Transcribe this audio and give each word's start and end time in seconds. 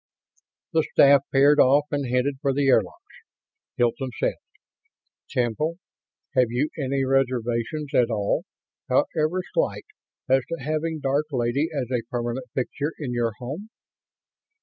The 0.73 0.81
staff 0.93 1.21
paired 1.31 1.59
off 1.59 1.85
and 1.91 2.09
headed 2.09 2.39
for 2.41 2.53
the 2.55 2.67
airlocks. 2.69 3.13
Hilton 3.77 4.09
said: 4.19 4.33
"Temple, 5.29 5.77
have 6.33 6.47
you 6.49 6.69
any 6.75 7.05
reservations 7.05 7.93
at 7.93 8.09
all, 8.09 8.41
however 8.89 9.43
slight, 9.53 9.85
as 10.27 10.43
to 10.47 10.63
having 10.63 11.01
Dark 11.01 11.27
Lady 11.31 11.69
as 11.71 11.91
a 11.91 12.01
permanent 12.09 12.47
fixture 12.55 12.93
in 12.97 13.13
your 13.13 13.33
home?" 13.37 13.69